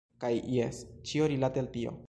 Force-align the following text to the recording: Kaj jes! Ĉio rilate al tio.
Kaj 0.23 0.31
jes! 0.53 0.79
Ĉio 1.11 1.31
rilate 1.35 1.65
al 1.65 1.73
tio. 1.77 1.97